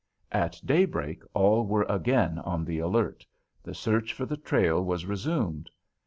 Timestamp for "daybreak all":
0.65-1.63